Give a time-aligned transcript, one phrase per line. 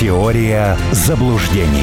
[0.00, 1.82] Теория заблуждений.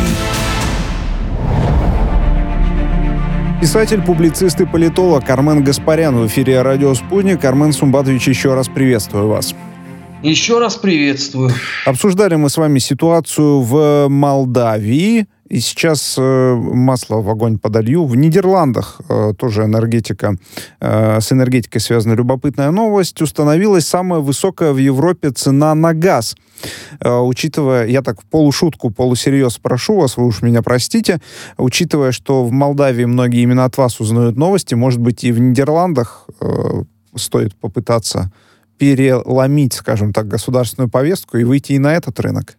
[3.60, 7.44] Писатель, публицист и политолог Армен Гаспарян в эфире «Радио Спутник».
[7.44, 9.54] Армен Сумбатович, еще раз приветствую вас.
[10.24, 11.52] Еще раз приветствую.
[11.86, 15.28] Обсуждали мы с вами ситуацию в Молдавии.
[15.48, 18.06] И сейчас э, масло в огонь подолью.
[18.06, 20.38] В Нидерландах э, тоже энергетика,
[20.80, 23.22] э, с энергетикой связана любопытная новость.
[23.22, 26.36] Установилась самая высокая в Европе цена на газ.
[27.04, 31.20] Учитывая, я так полушутку, полусерьез прошу вас, вы уж меня простите,
[31.58, 36.28] учитывая, что в Молдавии многие именно от вас узнают новости, может быть, и в Нидерландах
[37.14, 38.32] стоит попытаться
[38.78, 42.58] переломить, скажем так, государственную повестку и выйти и на этот рынок?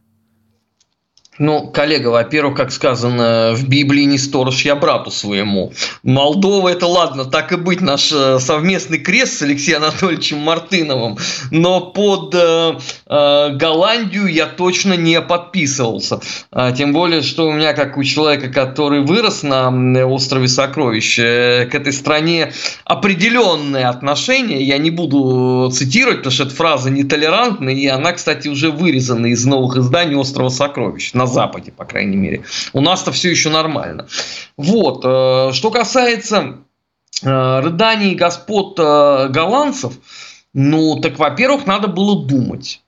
[1.39, 5.73] Ну, коллега, во-первых, как сказано в Библии, не сторож я брату своему.
[6.03, 11.19] Молдова, это ладно, так и быть, наш э, совместный крест с Алексеем Анатольевичем Мартыновым.
[11.51, 16.21] Но под э, э, Голландию я точно не подписывался.
[16.51, 19.69] А, тем более, что у меня, как у человека, который вырос на
[20.07, 22.53] острове Сокровищ, э, к этой стране
[22.85, 24.63] определенные отношения.
[24.63, 29.45] Я не буду цитировать, потому что эта фраза нетолерантная, и она, кстати, уже вырезана из
[29.45, 32.45] новых изданий острова Сокровищ Западе, по крайней мере.
[32.73, 34.09] У нас-то все еще нормально.
[34.57, 35.05] Вот.
[35.05, 36.59] Э, что касается
[37.23, 39.95] э, рыданий господ э, голландцев,
[40.53, 42.83] ну, так, во-первых, надо было думать.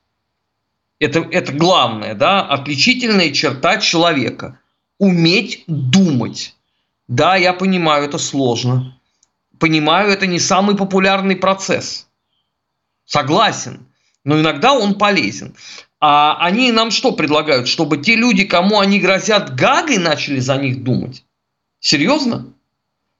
[0.98, 4.59] Это, это главное, да, отличительная черта человека.
[4.98, 6.56] Уметь думать.
[7.06, 8.98] Да, я понимаю, это сложно.
[9.59, 12.09] Понимаю, это не самый популярный процесс.
[13.05, 13.86] Согласен.
[14.25, 15.55] Но иногда он полезен.
[16.01, 17.67] А они нам что предлагают?
[17.67, 21.25] Чтобы те люди, кому они грозят гагой, начали за них думать?
[21.81, 22.53] Серьезно?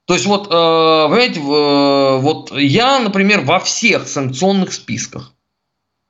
[0.05, 5.33] То есть вот, э, понимаете, э, вот я, например, во всех санкционных списках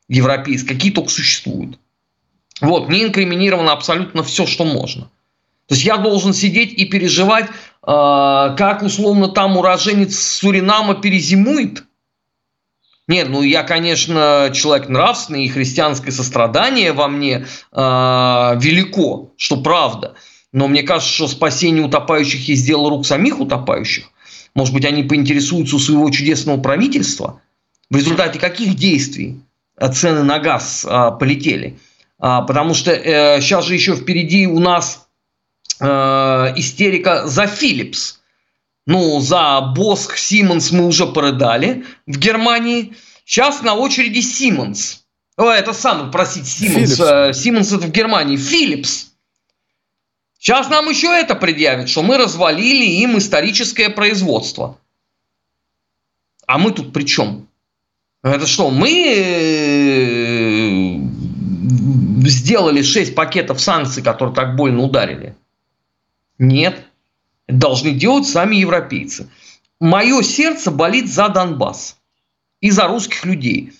[0.07, 1.79] европейских, какие только существуют,
[2.61, 5.09] вот, мне инкриминировано абсолютно все, что можно.
[5.67, 7.51] То есть я должен сидеть и переживать, э,
[7.83, 11.83] как условно там уроженец Суринама перезимует–
[13.09, 20.13] нет, ну я, конечно, человек нравственный, и христианское сострадание во мне э, велико, что правда.
[20.53, 24.05] Но мне кажется, что спасение утопающих есть дело рук самих утопающих.
[24.53, 27.41] Может быть, они поинтересуются у своего чудесного правительства,
[27.89, 29.41] в результате каких действий
[29.93, 31.79] цены на газ а, полетели.
[32.19, 35.07] А, потому что э, сейчас же еще впереди у нас
[35.79, 35.85] э,
[36.57, 38.18] истерика за Philips.
[38.89, 42.95] Ну, за Босх, Симмонс мы уже порыдали в Германии.
[43.23, 45.05] Сейчас на очереди Симмонс.
[45.37, 46.99] О, это самый, просить, Симмонс.
[46.99, 48.35] Э, Симмонс это в Германии.
[48.35, 49.11] Филлипс.
[50.39, 54.79] Сейчас нам еще это предъявят, что мы развалили им историческое производство.
[56.47, 57.47] А мы тут при чем?
[58.23, 60.95] Это что, мы э,
[62.27, 65.35] сделали 6 пакетов санкций, которые так больно ударили?
[66.39, 66.88] Нет
[67.49, 69.29] должны делать сами европейцы.
[69.79, 71.97] Мое сердце болит за Донбасс
[72.61, 73.73] и за русских людей.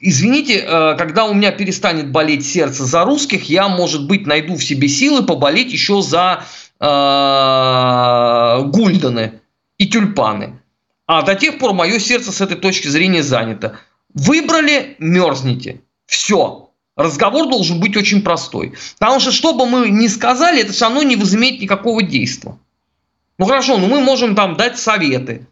[0.00, 4.64] Извините, э, когда у меня перестанет болеть сердце за русских, я, может быть, найду в
[4.64, 6.44] себе силы поболеть еще за
[6.80, 9.40] э, гульдены
[9.78, 10.60] и тюльпаны.
[11.06, 13.78] А до тех пор мое сердце с этой точки зрения занято.
[14.12, 15.80] Выбрали, мерзните.
[16.06, 16.70] Все.
[16.96, 18.74] Разговор должен быть очень простой.
[18.98, 22.56] Потому что, что бы мы ни сказали, это все равно не возымеет никакого действия.
[23.38, 25.46] Ну хорошо, ну мы можем там дать советы.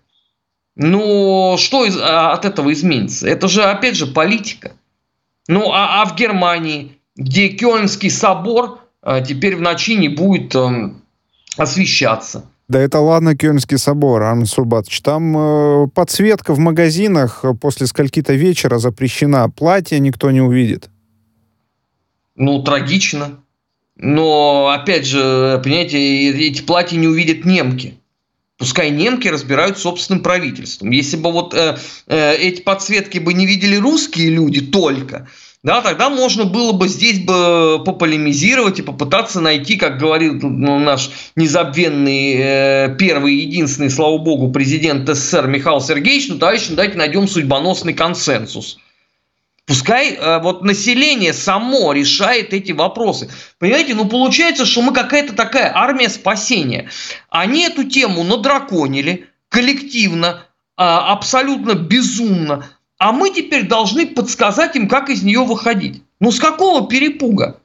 [0.75, 3.29] Но что из, а, от этого изменится?
[3.29, 4.73] Это же, опять же, политика.
[5.49, 10.95] Ну, а, а в Германии, где Кёльнский собор а, теперь в ночи не будет а,
[11.57, 12.47] освещаться.
[12.69, 15.03] Да это ладно, Кёльнский собор, Армен Сурбатович.
[15.03, 19.51] Там э, подсветка в магазинах после скольки-то вечера запрещена.
[19.51, 20.89] Платье никто не увидит.
[22.35, 23.42] Ну, трагично.
[24.03, 27.95] Но, опять же, понимаете, эти платья не увидят немки.
[28.59, 30.91] Пускай немки разбирают собственным правительством.
[30.91, 31.77] Если бы вот э,
[32.09, 35.29] э, эти подсветки бы не видели русские люди только,
[35.63, 41.11] да, тогда можно было бы здесь бы пополемизировать и попытаться найти, как говорил ну, наш
[41.37, 47.29] незабвенный э, первый единственный, слава богу, президент СССР Михаил Сергеевич, ну, товарищи, ну, давайте найдем
[47.29, 48.79] судьбоносный консенсус–
[49.65, 53.31] Пускай э, вот население само решает эти вопросы.
[53.59, 56.91] Понимаете, ну получается, что мы какая-то такая армия спасения.
[57.31, 60.45] Они эту тему надраконили коллективно,
[60.77, 62.67] э, абсолютно безумно.
[62.99, 66.03] А мы теперь должны подсказать им, как из нее выходить.
[66.19, 67.61] Ну с какого перепуга?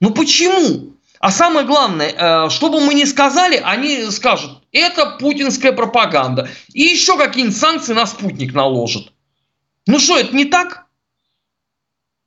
[0.00, 0.94] Ну почему?
[1.18, 6.48] А самое главное, э, что бы мы ни сказали, они скажут, это путинская пропаганда.
[6.72, 9.12] И еще какие-нибудь санкции на спутник наложат.
[9.88, 10.86] Ну что, это не так?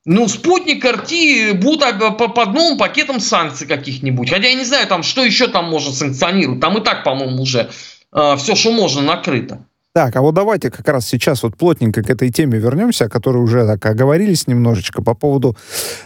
[0.05, 4.29] Ну, спутник РТ будут под новым пакетом санкций каких-нибудь.
[4.29, 6.59] Хотя я не знаю, там, что еще там можно санкционировать.
[6.59, 7.69] Там и так, по-моему, уже
[8.11, 9.65] э, все, что можно, накрыто.
[9.95, 13.37] Так, а вот давайте как раз сейчас вот плотненько к этой теме вернемся, о которой
[13.37, 15.55] уже так оговорились немножечко по поводу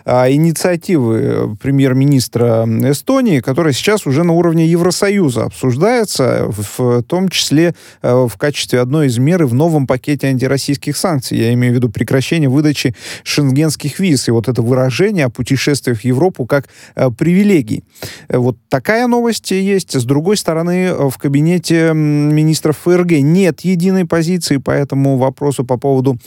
[0.04, 7.76] а, инициативы премьер-министра Эстонии, которая сейчас уже на уровне Евросоюза обсуждается, в, в том числе
[8.02, 11.38] а, в качестве одной из мер в новом пакете антироссийских санкций.
[11.38, 12.94] Я имею в виду прекращение выдачи
[13.24, 17.86] шенгенских виз и вот это выражение о путешествиях в Европу как а, привилегий.
[18.28, 19.94] Вот такая новость есть.
[19.98, 26.18] С другой стороны, в кабинете министров ФРГ нет единой позиции по этому вопросу по поводу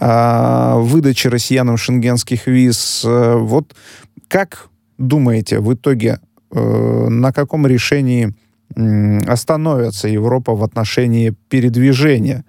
[0.00, 3.04] э, выдачи россиянам шенгенских виз.
[3.04, 3.74] Э, вот
[4.28, 4.68] как
[4.98, 6.18] думаете, в итоге
[6.50, 8.32] э, на каком решении
[8.76, 12.44] э, остановится Европа в отношении передвижения?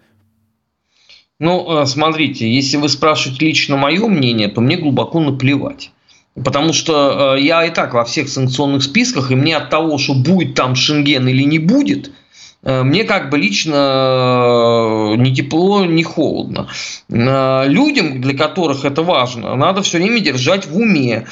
[1.40, 5.92] Ну, э, смотрите, если вы спрашиваете лично мое мнение, то мне глубоко наплевать.
[6.34, 10.14] Потому что э, я и так во всех санкционных списках, и мне от того, что
[10.14, 12.12] будет там Шенген или не будет–
[12.66, 16.68] мне как бы лично э, ни тепло, ни холодно.
[17.10, 21.28] Э, людям, для которых это важно, надо все время держать в уме,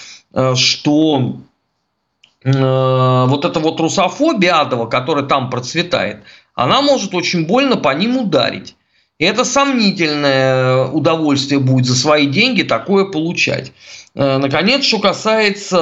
[0.56, 1.38] что
[2.44, 6.24] вот эта вот русофобия адова, которая там процветает,
[6.56, 8.76] она может очень больно по ним ударить.
[9.18, 13.72] И это сомнительное удовольствие будет за свои деньги такое получать.
[14.16, 15.78] Э, наконец, что касается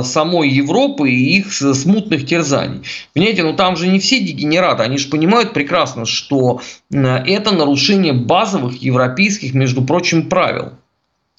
[0.00, 2.82] э, самой Европы и их смутных терзаний.
[3.14, 6.60] Понимаете, ну там же не все дегенераты, они же понимают прекрасно, что
[6.92, 10.72] э, это нарушение базовых европейских, между прочим, правил.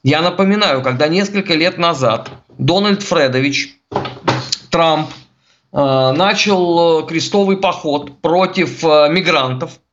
[0.04, 3.76] Я напоминаю, когда несколько лет назад Дональд Фредович
[4.70, 5.10] Трамп
[5.72, 9.80] начал крестовый поход против мигрантов–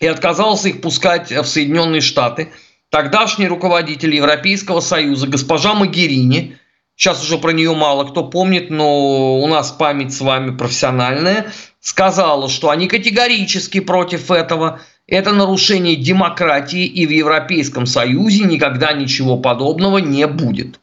[0.00, 2.50] и отказался их пускать в Соединенные Штаты.
[2.90, 6.58] Тогдашний руководитель Европейского Союза, госпожа Магерини,
[6.96, 12.48] сейчас уже про нее мало кто помнит, но у нас память с вами профессиональная, сказала,
[12.48, 14.80] что они категорически против этого.
[15.06, 20.80] Это нарушение демократии, и в Европейском Союзе никогда ничего подобного не будет.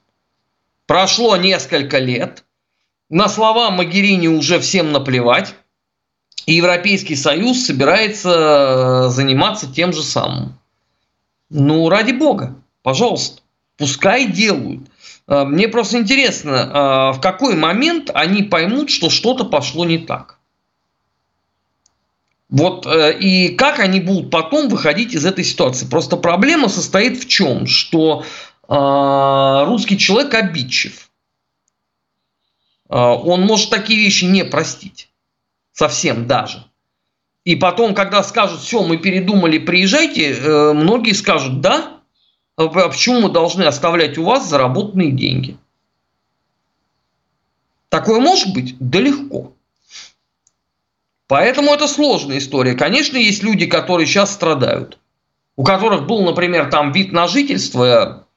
[0.86, 2.45] Прошло несколько лет.
[3.10, 5.56] На слова Магерини уже всем наплевать.
[6.45, 10.57] И Европейский Союз собирается э, заниматься тем же самым.
[11.50, 13.42] Ну, ради бога, пожалуйста,
[13.78, 14.90] пускай делают.
[15.28, 20.40] Э, мне просто интересно, э, в какой момент они поймут, что что-то пошло не так.
[22.50, 25.86] Вот и как они будут потом выходить из этой ситуации.
[25.86, 27.68] Просто проблема состоит в чем?
[27.68, 28.24] Что
[28.70, 31.10] русский человек обидчив.
[32.88, 35.10] Он может такие вещи не простить
[35.74, 36.64] совсем даже.
[37.48, 42.02] И потом, когда скажут, все, мы передумали, приезжайте, э, многие скажут, да,
[42.58, 45.56] а почему мы должны оставлять у вас заработанные деньги?
[47.88, 48.76] Такое может быть?
[48.82, 49.54] Да легко.
[51.28, 52.74] Поэтому это сложная история.
[52.74, 54.98] Конечно, есть люди, которые сейчас страдают.
[55.56, 58.28] У которых был, например, там вид на жительство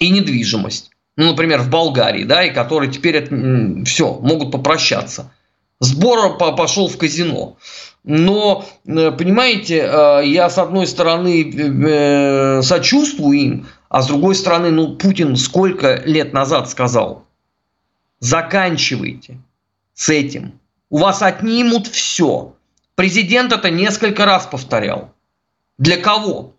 [0.00, 0.90] и недвижимость.
[1.14, 5.32] Ну, например, в Болгарии, да, и которые теперь это, все, могут попрощаться.
[5.80, 7.56] Сбор пошел в казино.
[8.04, 14.70] Но, э, понимаете, э, я с одной стороны э, сочувствую им, а с другой стороны,
[14.70, 17.26] ну, Путин сколько лет назад сказал,
[18.18, 19.38] заканчивайте
[19.94, 20.58] с этим.
[20.90, 22.54] У вас отнимут все.
[22.94, 25.14] Президент это несколько раз повторял.
[25.76, 26.54] Для кого?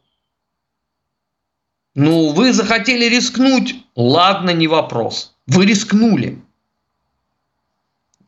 [1.95, 3.75] Ну, вы захотели рискнуть?
[3.95, 5.35] Ладно, не вопрос.
[5.47, 6.41] Вы рискнули.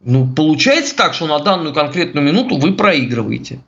[0.04, 3.60] Ну, получается так, что на данную конкретную минуту вы проигрываете.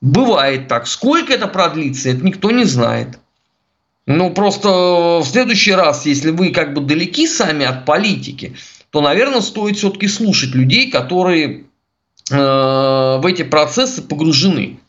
[0.00, 0.86] Бывает так.
[0.86, 3.18] Сколько это продлится, это никто не знает.
[4.06, 4.68] Ну, просто
[5.22, 8.56] в следующий раз, если вы как бы далеки сами от политики,
[8.90, 11.64] то, наверное, стоит все-таки слушать людей, которые
[12.30, 14.80] э, в эти процессы погружены.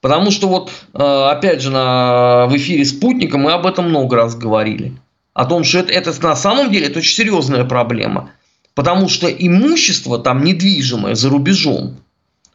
[0.00, 4.36] Потому что вот, э, опять же, на, в эфире «Спутника» мы об этом много раз
[4.36, 4.92] говорили.
[5.34, 8.30] О том, что это, это на самом деле это очень серьезная проблема–
[8.74, 11.98] Потому что имущество там недвижимое за рубежом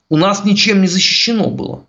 [0.09, 1.85] у нас ничем не защищено было.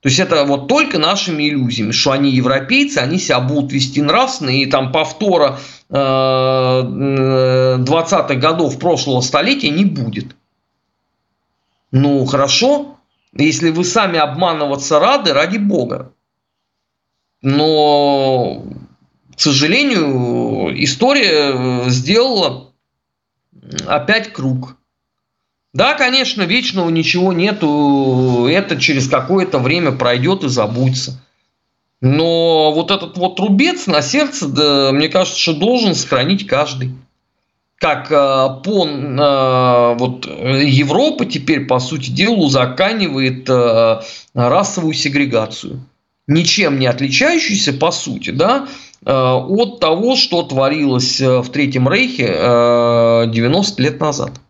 [0.00, 4.50] То есть это вот только нашими иллюзиями, что они европейцы, они себя будут вести нравственно,
[4.50, 10.36] и там повтора э, 20-х годов прошлого столетия не будет.
[11.90, 12.98] Ну, хорошо,
[13.32, 16.12] если вы сами обманываться рады, ради бога.
[17.40, 18.62] Но,
[19.34, 22.73] к сожалению, история сделала
[23.86, 24.76] опять круг.
[25.72, 31.20] Да, конечно, вечного ничего нету, это через какое-то время пройдет и забудется.
[32.00, 36.92] Но вот этот вот рубец на сердце, да, мне кажется, что должен сохранить каждый.
[37.76, 38.14] Как э,
[38.62, 44.00] по э, вот Европа теперь, по сути дела, узаканивает э,
[44.32, 45.84] расовую сегрегацию.
[46.26, 48.68] Ничем не отличающуюся, по сути, да,
[49.12, 54.40] от того, что творилось э, в Третьем Рейхе 90 лет назад.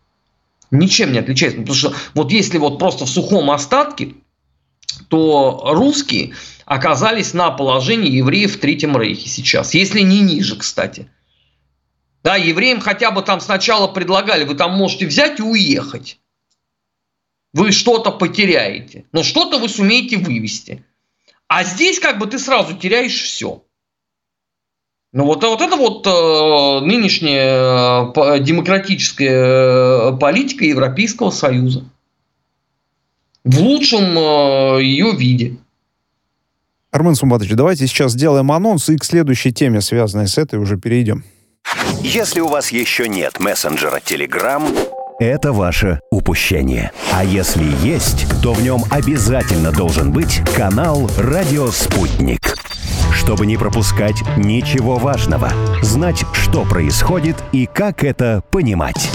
[0.71, 1.59] Ничем не отличается.
[1.59, 4.13] Потому что вот если вот просто в сухом остатке,
[5.09, 6.33] то русские
[6.65, 11.09] оказались на положении евреев в Третьем Рейхе сейчас, если не ниже, кстати.
[12.23, 16.19] Да, евреям хотя бы там сначала предлагали, вы там можете взять и уехать.
[17.53, 20.83] Вы что-то потеряете, но что-то вы сумеете вывести.
[21.47, 23.63] А здесь как бы ты сразу теряешь все.
[25.15, 31.85] Ну вот, вот это вот э, нынешняя э, демократическая э, политика Европейского Союза.
[33.45, 35.55] В лучшем э, ее виде.
[36.91, 41.23] Армен Сумбатович, давайте сейчас сделаем анонс и к следующей теме, связанной с этой, уже перейдем.
[42.01, 44.63] Если у вас еще нет мессенджера Telegram,
[45.19, 46.91] это ваше упущение.
[47.13, 52.54] А если есть, то в нем обязательно должен быть канал «Радио Спутник».
[53.25, 55.49] Чтобы не пропускать ничего важного,
[55.81, 59.09] знать, что происходит и как это понимать.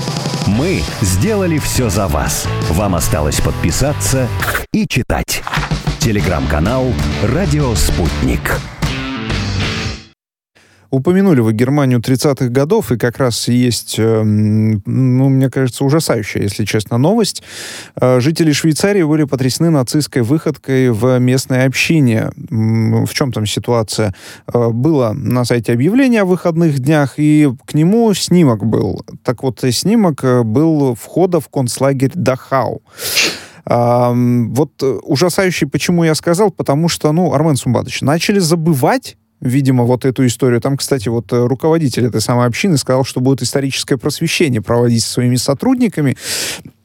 [0.49, 2.49] Мы сделали все за вас.
[2.71, 4.26] Вам осталось подписаться
[4.73, 5.45] и читать.
[6.00, 6.87] Телеграм-канал
[7.23, 8.59] «Радио Спутник».
[10.91, 16.65] Упомянули вы Германию 30-х годов, и как раз есть, эм, ну, мне кажется, ужасающая, если
[16.65, 17.45] честно, новость.
[17.95, 22.33] Э, жители Швейцарии были потрясены нацистской выходкой в местной общине.
[22.51, 24.17] В чем там ситуация?
[24.53, 29.05] Э, было на сайте объявление о выходных днях, и к нему снимок был.
[29.23, 32.83] Так вот, снимок э, был входа в концлагерь Дахау.
[33.67, 40.27] Вот ужасающий, почему я сказал, потому что, ну, Армен Сумбатович, начали забывать видимо, вот эту
[40.27, 40.61] историю.
[40.61, 45.13] Там, кстати, вот э, руководитель этой самой общины сказал, что будет историческое просвещение проводить со
[45.13, 46.17] своими сотрудниками.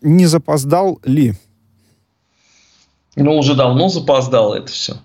[0.02, 1.34] Не запоздал ли?
[3.16, 4.96] Ну, уже давно запоздало это все.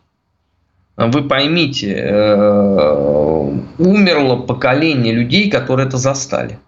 [0.96, 6.58] Вы поймите, э, умерло поколение людей, которые это застали.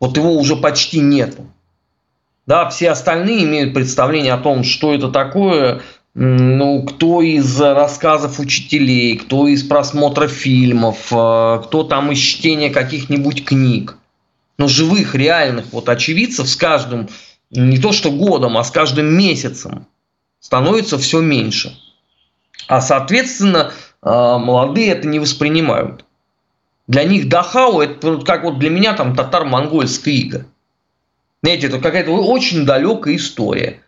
[0.00, 1.46] Вот его уже почти нету.
[2.46, 5.82] Да, все остальные имеют представление о том, что это такое,
[6.14, 13.44] ну, кто из рассказов учителей, кто из просмотра фильмов, э, кто там из чтения каких-нибудь
[13.44, 13.96] книг.
[14.58, 17.08] Но живых, реальных вот очевидцев с каждым,
[17.50, 19.86] не то что годом, а с каждым месяцем
[20.40, 21.76] становится все меньше.
[22.68, 26.04] А соответственно, э, молодые это не воспринимают.
[26.88, 30.46] Для них Дахау это как вот для меня там татар-монгольская ига.
[31.42, 33.80] Знаете, это какая-то очень далекая история.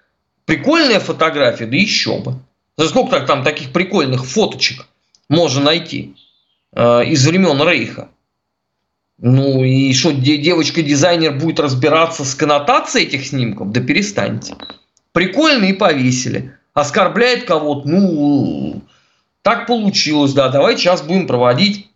[0.45, 2.35] Прикольная фотография, да еще бы.
[2.77, 4.87] За сколько там таких прикольных фоточек
[5.29, 6.17] можно найти
[6.73, 8.09] э, из времен Рейха?
[9.19, 13.71] Ну и что, девочка-дизайнер будет разбираться с коннотацией этих снимков?
[13.71, 14.55] Да перестаньте.
[15.13, 16.59] Прикольно и повесили.
[16.75, 18.83] Оскорбляет кого-то, ну,
[19.43, 21.89] так получилось, да, давай сейчас будем проводить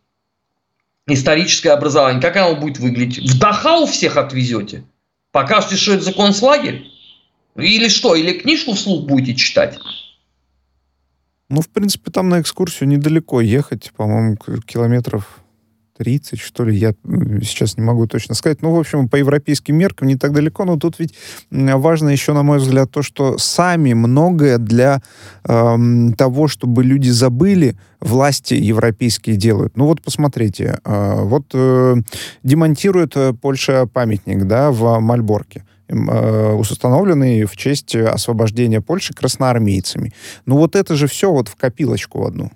[1.07, 2.23] историческое образование.
[2.23, 3.29] Как оно будет выглядеть?
[3.29, 4.85] В Дахау всех отвезете?
[5.33, 6.85] Покажете, что это за концлагерь?
[7.59, 8.15] Или что?
[8.15, 9.79] Или книжку вслух будете читать?
[11.51, 14.37] Ну, в принципе, там на экскурсию недалеко ехать, по-моему,
[14.67, 15.41] километров
[15.99, 16.95] 30, что ли, я
[17.43, 18.63] сейчас не могу точно сказать.
[18.63, 21.15] Ну, в общем, по европейским меркам не так далеко, но тут ведь
[21.51, 25.03] важно еще, на мой взгляд, то, что сами многое для
[25.45, 25.77] э,
[26.17, 29.77] того, чтобы люди забыли, власти европейские делают.
[29.77, 31.97] Ну вот посмотрите, э, вот э,
[32.45, 35.65] демонтирует э, Польша памятник, да, в Мальборке.
[35.89, 40.13] Э, установленный в честь освобождения Польши красноармейцами.
[40.45, 42.51] Ну вот это же все вот в копилочку одну.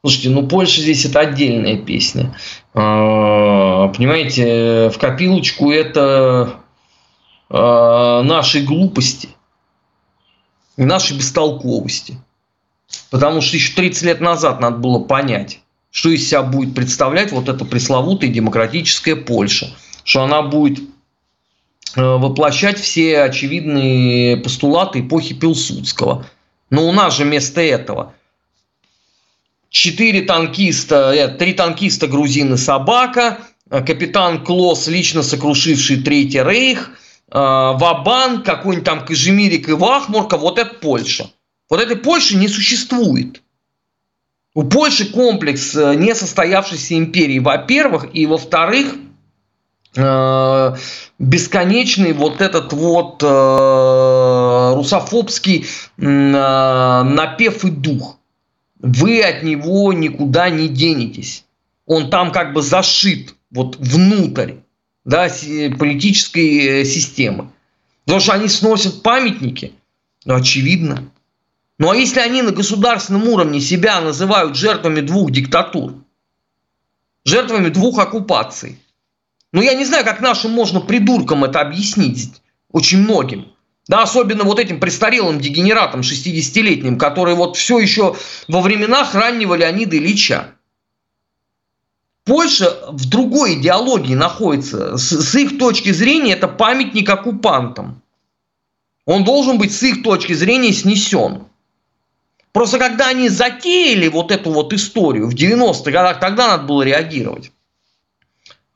[0.00, 2.34] Слушайте, ну Польша здесь это отдельная песня.
[2.74, 6.54] А, понимаете, в копилочку это
[7.50, 9.28] а, нашей глупости
[10.76, 12.18] и нашей бестолковости.
[13.10, 15.60] Потому что еще 30 лет назад надо было понять,
[15.92, 19.70] что из себя будет представлять вот эта пресловутая демократическая Польша.
[20.04, 20.80] Что она будет
[21.96, 26.26] воплощать все очевидные постулаты эпохи Пилсудского.
[26.70, 28.14] Но у нас же вместо этого
[29.70, 33.38] четыре танкиста, э, три танкиста грузины собака,
[33.70, 36.90] э, капитан Клосс, лично сокрушивший Третий Рейх,
[37.30, 41.30] Вабан, какой-нибудь там Кажемирик и Вахмурка, вот это Польша.
[41.68, 43.42] Вот этой Польши не существует.
[44.54, 49.07] У Польши комплекс несостоявшейся империи, во-первых, и во-вторых– Э,
[49.94, 55.66] бесконечный вот этот вот э, русофобский
[55.96, 58.18] э, напев и дух.
[58.78, 61.44] вы от него никуда не денетесь.
[61.86, 64.54] Он там как бы зашит вот внутрь
[65.04, 65.28] да,
[65.78, 67.50] политической э, системы.
[68.04, 69.72] Потому что они сносят памятники,
[70.24, 71.10] ну, очевидно.
[71.78, 75.94] Ну, а если они на государственном уровне себя называют жертвами двух диктатур,
[77.24, 78.78] жертвами двух оккупаций,
[79.52, 82.30] ну, я не знаю, как нашим можно придуркам это объяснить,
[82.70, 83.52] очень многим.
[83.86, 89.96] Да, особенно вот этим престарелым дегенератам 60-летним, которые вот все еще во временах раннего Леонида
[89.96, 90.54] Ильича.
[92.24, 94.98] Польша в другой идеологии находится.
[94.98, 98.02] С, с их точки зрения это памятник оккупантам.
[99.06, 101.46] Он должен быть с их точки зрения снесен.
[102.52, 107.50] Просто когда они затеяли вот эту вот историю в 90-х годах, тогда надо было реагировать.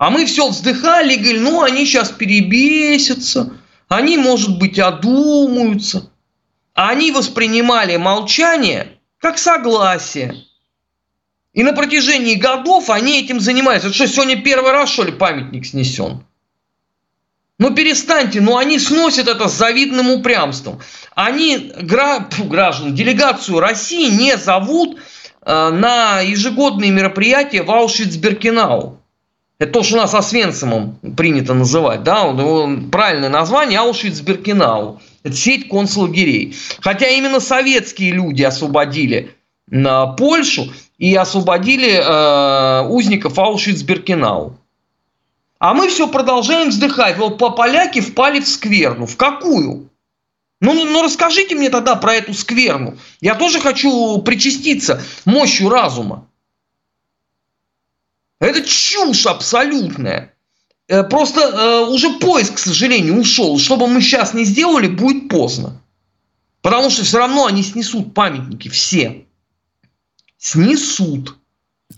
[0.03, 3.53] А мы все вздыхали и говорили, ну они сейчас перебесятся,
[3.87, 6.11] они, может быть, одумаются.
[6.75, 10.35] А они воспринимали молчание как согласие.
[11.53, 13.87] И на протяжении годов они этим занимаются.
[13.87, 16.25] Это что, сегодня первый раз, что ли, памятник снесен?
[17.61, 20.81] Ну перестаньте, ну они сносят это с завидным упрямством.
[21.15, 24.99] Они, гра, фу, граждан, делегацию России не зовут
[25.43, 28.99] э, на ежегодные мероприятия в Аушвиц-Беркинау.
[29.63, 32.03] Это то, что у нас Освенцимом принято называть.
[32.03, 32.25] Да?
[32.91, 34.99] Правильное название Аушвиц-Беркинау.
[35.23, 36.57] Это сеть концлагерей.
[36.81, 39.37] Хотя именно советские люди освободили
[39.69, 44.55] на Польшу и освободили э, узников Аушвиц-Беркинау.
[45.61, 47.17] А мы все продолжаем вздыхать.
[47.19, 49.07] Вот по поляки впали в скверну.
[49.07, 49.91] В какую?
[50.61, 52.97] Ну, ну, ну расскажите мне тогда про эту скверну.
[53.21, 56.27] Я тоже хочу причаститься мощью разума.
[58.43, 60.35] Это чушь абсолютная.
[60.89, 63.57] Э, просто э, уже поиск, к сожалению, ушел.
[63.57, 65.81] Что бы мы сейчас не сделали, будет поздно.
[66.61, 69.27] Потому что все равно они снесут памятники все.
[70.39, 71.37] Снесут.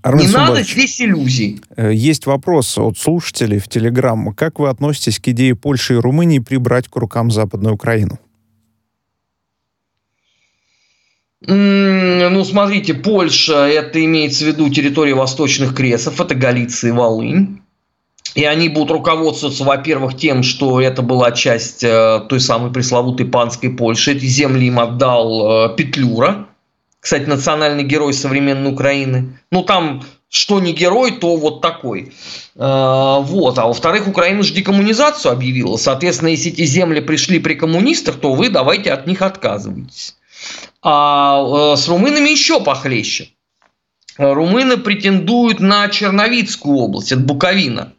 [0.03, 1.63] Армен не надо здесь иллюзий.
[1.77, 4.35] Э, есть вопрос от слушателей в Телеграм.
[4.35, 8.19] Как вы относитесь к идее Польши и Румынии прибрать к рукам Западную Украину?
[11.47, 17.61] Ну, смотрите, Польша, это имеется в виду территория восточных кресов, это Галиция и Волынь.
[18.35, 23.71] И они будут руководствоваться, во-первых, тем, что это была часть э, той самой пресловутой панской
[23.71, 24.13] Польши.
[24.13, 26.49] Эти земли им отдал э, Петлюра,
[26.99, 29.39] кстати, национальный герой современной Украины.
[29.53, 32.13] Ну, там, что не герой, то вот такой.
[32.57, 33.57] Э, вот.
[33.59, 35.77] А во-вторых, Украина же декоммунизацию объявила.
[35.77, 40.17] Соответственно, если эти земли пришли при коммунистах, то вы давайте от них отказывайтесь.
[40.85, 43.31] А э, с румынами еще похлеще.
[44.19, 47.95] Румыны претендуют на Черновицкую область, это Буковина.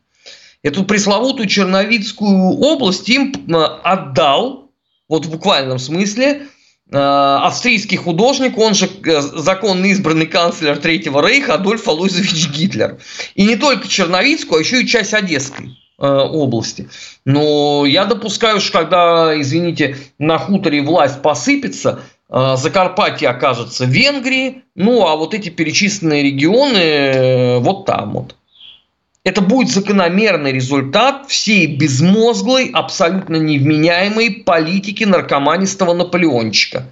[0.62, 4.70] Эту пресловутую Черновицкую область им э, отдал,
[5.10, 6.44] вот в буквальном смысле,
[6.92, 8.88] э, австрийский художник, он же
[9.34, 13.00] законно избранный канцлер Третьего Рейха Адольф Алуизович Гитлер.
[13.34, 16.90] И не только Черновицкую, а еще и часть Одесской области.
[17.24, 24.64] Но я допускаю, что когда, извините, на хуторе власть посыпется, Э, Закарпатье окажется в Венгрии,
[24.74, 28.36] ну а вот эти перечисленные регионы э, вот там вот.
[29.24, 36.92] Это будет закономерный результат всей безмозглой, абсолютно невменяемой политики наркоманистого Наполеончика.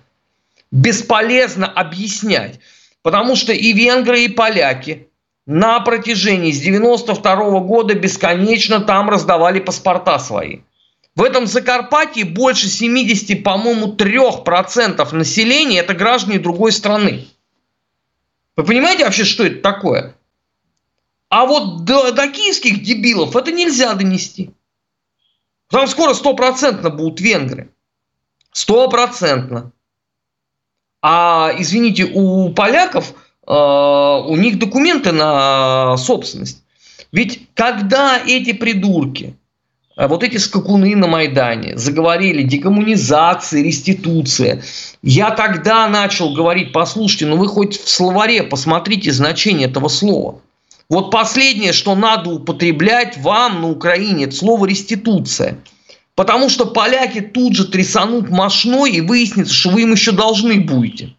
[0.72, 2.60] Бесполезно объяснять,
[3.02, 5.08] потому что и венгры, и поляки
[5.46, 10.60] на протяжении с 92 года бесконечно там раздавали паспорта свои–
[11.16, 17.28] в этом Закарпатье больше 70, по-моему, 3% населения это граждане другой страны.
[18.56, 20.16] Вы понимаете вообще, что это такое?
[21.30, 24.52] А вот до, до киевских дебилов это нельзя донести.
[25.70, 27.70] Там скоро стопроцентно будут венгры.
[28.52, 29.72] Стопроцентно.
[31.02, 33.14] А, извините, у поляков,
[33.48, 36.64] э, у них документы на собственность.
[37.12, 39.36] Ведь когда эти придурки
[39.96, 44.64] вот эти скакуны на Майдане заговорили декоммунизация, реституция.
[45.02, 50.40] Я тогда начал говорить, послушайте, ну вы хоть в словаре посмотрите значение этого слова.
[50.90, 55.60] Вот последнее, что надо употреблять вам на Украине, это слово реституция.
[56.16, 61.16] Потому что поляки тут же трясанут мошной и выяснится, что вы им еще должны будете.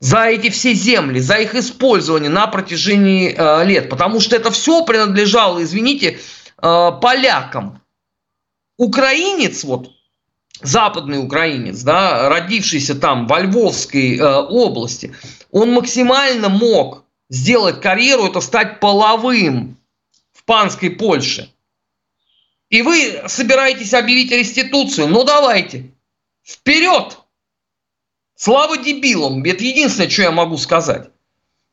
[0.00, 3.90] За эти все земли, за их использование на протяжении э, лет.
[3.90, 6.18] Потому что это все принадлежало, извините,
[6.60, 7.80] э, полякам.
[8.76, 9.90] Украинец, вот
[10.62, 15.14] западный украинец, да, родившийся там во Львовской э, области,
[15.50, 19.76] он максимально мог сделать карьеру, это стать половым
[20.32, 21.52] в панской Польше.
[22.70, 25.08] И вы собираетесь объявить реституцию?
[25.08, 25.90] Ну давайте,
[26.42, 27.18] вперед!
[28.34, 31.10] Слава дебилам, это единственное, что я могу сказать.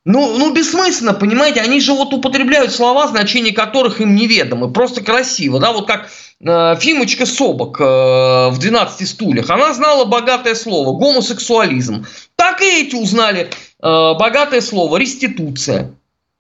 [0.06, 5.60] Ну, ну, бессмысленно, понимаете, они же вот употребляют слова, значения которых им неведомы, просто красиво,
[5.60, 12.06] да, вот как э, Фимочка Собок э, в «12 стульях», она знала богатое слово «гомосексуализм»,
[12.36, 13.50] так и эти узнали э,
[13.82, 15.92] богатое слово «реституция».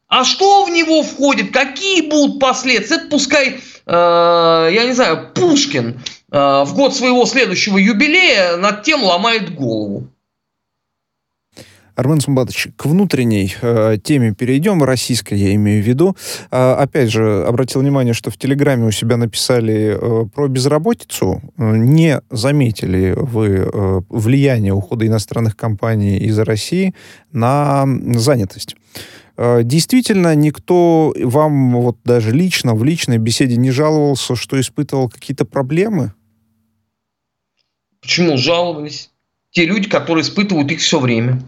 [0.07, 5.99] А что в него входит, какие будут последствия, это пускай, э, я не знаю, Пушкин
[6.31, 10.07] э, в год своего следующего юбилея над тем ломает голову.
[11.95, 16.15] Армен Сумбатович, к внутренней э, теме перейдем, российской я имею в виду.
[16.51, 21.41] А, опять же, обратил внимание, что в Телеграме у себя написали э, про безработицу.
[21.57, 26.93] Не заметили вы э, влияние ухода иностранных компаний из России
[27.31, 28.75] на занятость.
[29.37, 35.45] Э, действительно, никто вам вот даже лично, в личной беседе не жаловался, что испытывал какие-то
[35.45, 36.13] проблемы?
[38.01, 39.11] Почему жаловались?
[39.51, 41.41] Те люди, которые испытывают их все время.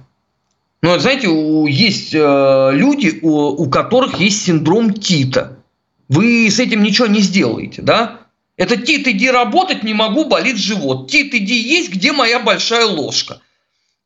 [0.81, 1.27] Ну, знаете,
[1.69, 5.57] есть э, люди, у, у которых есть синдром Тита.
[6.07, 8.21] Вы с этим ничего не сделаете, да?
[8.57, 11.09] Это Тит, иди работать, не могу, болит живот.
[11.09, 13.41] Тит, иди есть, где моя большая ложка?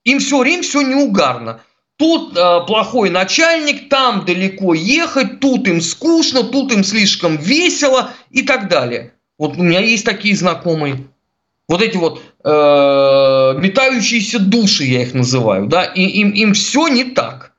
[0.04, 1.62] Им все время все неугарно.
[1.98, 8.42] Тут э, плохой начальник, там далеко ехать, тут им скучно, тут им слишком весело и
[8.42, 9.14] так далее.
[9.38, 11.08] Вот у меня есть такие знакомые.
[11.72, 12.50] Вот эти вот э,
[13.58, 17.54] метающиеся души, я их называю, да, и им, им все не так.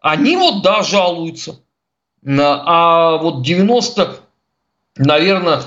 [0.00, 1.58] Они вот, да, жалуются.
[2.24, 4.20] А вот 90,
[4.98, 5.62] наверное,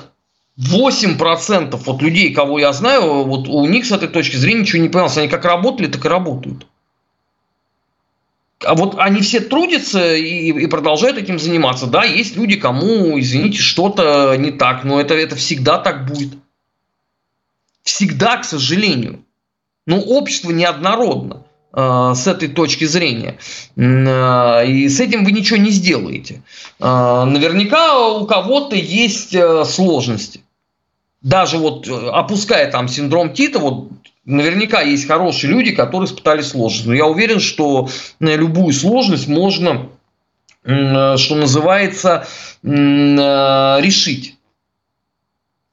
[0.57, 4.87] 8% вот людей, кого я знаю, вот у них с этой точки зрения ничего не
[4.87, 5.17] поменялось.
[5.17, 6.65] Они как работали, так и работают.
[8.65, 11.87] А вот они все трудятся и, и продолжают этим заниматься.
[11.87, 16.29] Да, есть люди, кому, извините, что-то не так, но это, это всегда так будет.
[17.99, 19.25] Всегда, к сожалению.
[19.85, 23.37] Но общество неоднородно э, с этой точки зрения.
[23.75, 26.41] Э, и с этим вы ничего не сделаете.
[26.79, 29.35] Э, наверняка у кого-то есть
[29.65, 30.39] сложности.
[31.21, 33.89] Даже вот опуская там синдром Тита, вот
[34.23, 36.87] наверняка есть хорошие люди, которые испытали сложность.
[36.87, 37.89] Но я уверен, что
[38.21, 39.89] э, любую сложность можно,
[40.63, 42.25] что называется,
[42.63, 44.38] решить.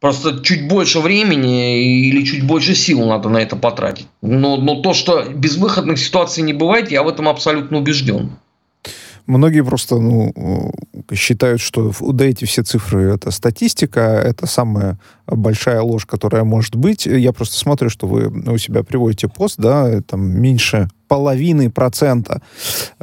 [0.07, 4.07] Просто чуть больше времени или чуть больше сил надо на это потратить.
[4.23, 8.31] Но, но то, что безвыходных ситуаций не бывает, я в этом абсолютно убежден.
[9.27, 10.33] Многие просто ну,
[11.12, 17.07] считают, что да, эти все цифры— это статистика, это самая большая ложь, которая может быть.
[17.07, 22.43] Я просто смотрю, что вы у себя приводите пост, да, там меньше половины процента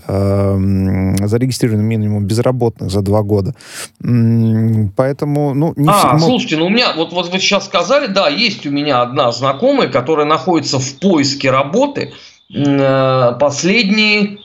[0.07, 3.55] э, зарегистрированный минимум безработных за два года.
[3.99, 8.27] Поэтому, ну, не А, все, слушайте, ну у меня, вот, вот вы сейчас сказали, да,
[8.29, 12.13] есть у меня одна знакомая, которая находится в поиске работы
[12.53, 14.39] э, последние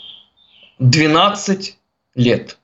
[0.79, 1.79] 12
[2.15, 2.59] лет.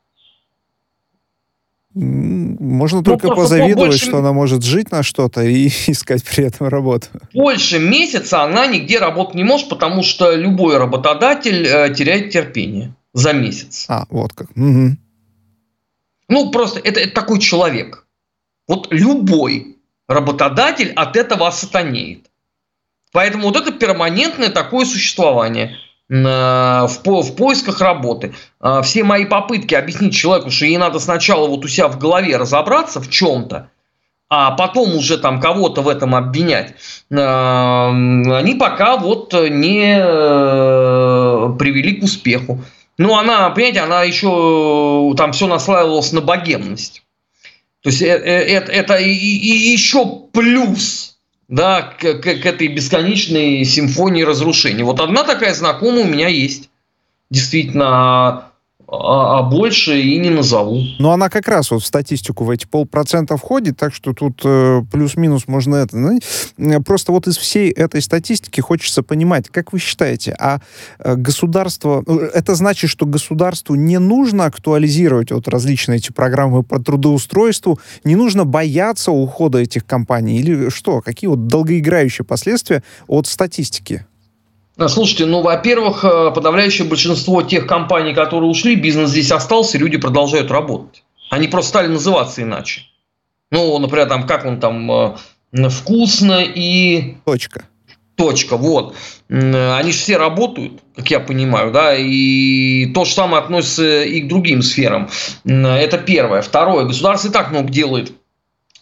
[1.94, 4.06] Можно ну, только позавидовать, больше...
[4.06, 7.06] что она может жить на что-то и искать при этом работу.
[7.32, 13.32] Больше месяца она нигде работать не может, потому что любой работодатель э, теряет терпение за
[13.32, 13.86] месяц.
[13.88, 14.50] А, вот как.
[14.56, 14.96] Угу.
[16.28, 18.06] Ну, просто это, это такой человек.
[18.66, 19.76] Вот любой
[20.08, 22.28] работодатель от этого осатанеет.
[23.12, 25.76] Поэтому вот это перманентное такое существование–
[26.08, 28.34] в, в поисках работы.
[28.60, 32.36] А, все мои попытки объяснить человеку, что ей надо сначала вот у себя в голове
[32.36, 33.70] разобраться в чем-то,
[34.28, 36.74] а потом уже там кого-то в этом обвинять,
[37.12, 42.62] а, они пока вот не э, привели к успеху.
[42.96, 47.02] Ну, она, понимаете, она еще там все наслаивалось на богемность.
[47.82, 51.13] То есть это, это, это еще плюс
[51.48, 54.82] да, к, к, этой бесконечной симфонии разрушений.
[54.82, 56.70] Вот одна такая знакомая у меня есть.
[57.30, 58.50] Действительно,
[59.00, 60.80] а, а больше и не назову.
[60.98, 64.82] Ну, она как раз вот в статистику в эти полпроцента входит, так что тут э,
[64.90, 65.96] плюс-минус можно это.
[65.96, 66.18] Ну,
[66.82, 70.60] просто вот из всей этой статистики хочется понимать, как вы считаете, а
[70.98, 76.78] э, государство, э, это значит, что государству не нужно актуализировать вот различные эти программы по
[76.78, 81.00] трудоустройству, не нужно бояться ухода этих компаний или что?
[81.00, 84.06] Какие вот долгоиграющие последствия от статистики?
[84.76, 89.98] А, слушайте, ну, во-первых, э, подавляющее большинство тех компаний, которые ушли, бизнес здесь остался, люди
[89.98, 91.04] продолжают работать.
[91.30, 92.82] Они просто стали называться иначе.
[93.50, 97.16] Ну, например, там, как он там, э, вкусно и...
[97.24, 97.66] Точка.
[98.16, 98.96] Точка, вот.
[99.28, 104.28] Они же все работают, как я понимаю, да, и то же самое относится и к
[104.28, 105.10] другим сферам.
[105.44, 106.40] Это первое.
[106.40, 106.84] Второе.
[106.84, 108.12] Государство и так много делает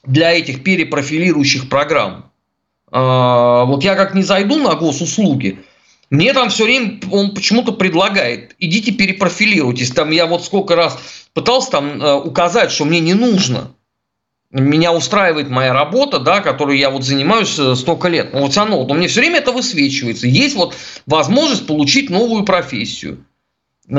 [0.05, 2.31] для этих перепрофилирующих программ.
[2.91, 5.61] Вот я как не зайду на госуслуги,
[6.13, 9.93] Мне там все время он почему-то предлагает, идите перепрофилируйтесь.
[9.93, 10.99] Там я вот сколько раз
[11.33, 13.71] пытался там э, указать, что мне не нужно.
[14.51, 18.35] Меня устраивает моя работа, да, которую я вот занимаюсь э, столько лет.
[18.35, 20.27] Но вот все равно, но мне все время это высвечивается.
[20.27, 20.75] Есть вот
[21.07, 23.25] возможность получить новую профессию.
[23.89, 23.95] Э,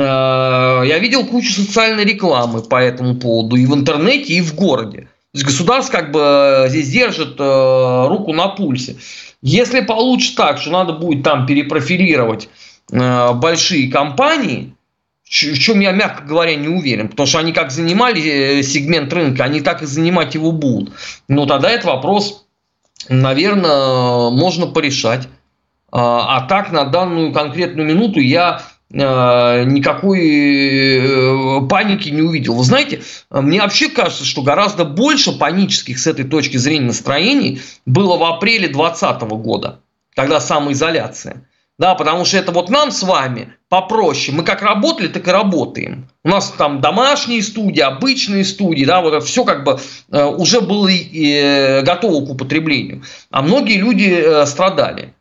[0.86, 5.08] я видел кучу социальной рекламы по этому поводу и в интернете, и в городе.
[5.34, 8.96] То есть государство как бы здесь держит руку на пульсе.
[9.42, 12.48] Если получится так, что надо будет там перепрофилировать
[12.92, 14.76] э, большие компании,
[15.24, 19.42] в чем я, мягко говоря, не уверен, потому что они как занимали э, сегмент рынка,
[19.42, 20.94] они так и занимать его будут.
[21.26, 22.46] Но тогда этот вопрос,
[23.08, 25.26] наверное, можно порешать.
[25.90, 30.20] А, а так на данную конкретную минуту я Э, никакой
[30.98, 32.54] э, паники не увидел.
[32.54, 38.16] Вы знаете, мне вообще кажется, что гораздо больше панических с этой точки зрения настроений было
[38.16, 39.80] в апреле 2020 года,
[40.14, 41.46] когда самоизоляция.
[41.76, 44.36] Да, потому что это вот нам с вами попроще.
[44.36, 46.08] Мы как работали, так и работаем.
[46.22, 49.80] У нас там домашние студии, обычные студии, да, вот это все как бы
[50.12, 50.88] э, уже было
[51.82, 53.02] готово к употреблению.
[53.32, 55.14] А многие люди страдали.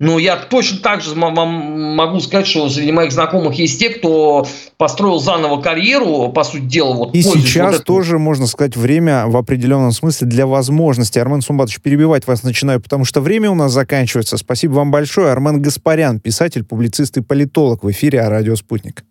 [0.00, 5.18] Ну, я точно так же могу сказать, что среди моих знакомых есть те, кто построил
[5.18, 6.94] заново карьеру, по сути дела.
[6.94, 11.18] Вот, И сейчас вот тоже, можно сказать, время в определенном смысле для возможности.
[11.18, 14.36] Армен Сумбатович, перебивать вас начинаю, потому что время у нас заканчивается.
[14.36, 15.32] Спасибо вам большое.
[15.32, 19.04] Армен Гаспарян, писатель, публицист и политолог в эфире «Радио Спутник».